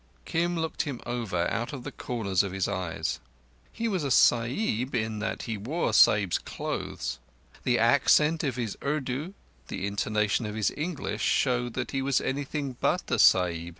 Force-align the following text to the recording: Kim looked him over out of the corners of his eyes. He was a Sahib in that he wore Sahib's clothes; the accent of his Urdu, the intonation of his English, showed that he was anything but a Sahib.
Kim 0.25 0.55
looked 0.57 0.81
him 0.81 0.99
over 1.05 1.47
out 1.51 1.73
of 1.73 1.83
the 1.83 1.91
corners 1.91 2.41
of 2.41 2.51
his 2.53 2.67
eyes. 2.67 3.19
He 3.71 3.87
was 3.87 4.03
a 4.03 4.09
Sahib 4.09 4.95
in 4.95 5.19
that 5.19 5.43
he 5.43 5.57
wore 5.57 5.93
Sahib's 5.93 6.39
clothes; 6.39 7.19
the 7.63 7.77
accent 7.77 8.43
of 8.43 8.55
his 8.55 8.75
Urdu, 8.83 9.35
the 9.67 9.85
intonation 9.85 10.47
of 10.47 10.55
his 10.55 10.73
English, 10.75 11.21
showed 11.21 11.75
that 11.75 11.91
he 11.91 12.01
was 12.01 12.19
anything 12.19 12.77
but 12.81 13.11
a 13.11 13.19
Sahib. 13.19 13.69